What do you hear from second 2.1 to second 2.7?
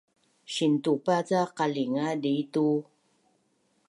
dii tu